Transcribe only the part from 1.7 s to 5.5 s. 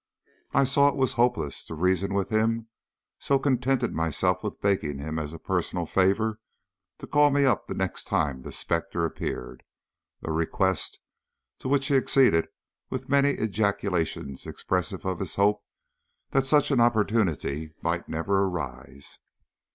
reason with him, so contented myself with begging him as a